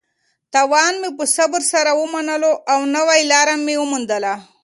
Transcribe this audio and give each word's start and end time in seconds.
تاوان 0.53 0.93
مې 1.01 1.09
په 1.17 1.23
صبر 1.35 1.61
سره 1.73 1.91
ومنلو 1.99 2.51
او 2.73 2.79
نوې 2.95 3.21
لاره 3.31 3.55
مې 3.65 3.75
وموندله. 3.81 4.33